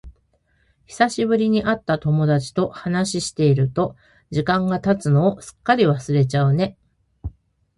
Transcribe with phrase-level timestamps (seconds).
[0.87, 3.95] 久しぶりに会った友達と話していると、
[4.31, 6.75] 時間が経つのをすっかり忘れちゃうね。